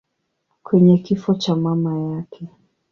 kwenye 0.63 0.97
kifo 0.97 1.33
cha 1.33 1.55
mama 1.55 1.99
yake. 1.99 2.47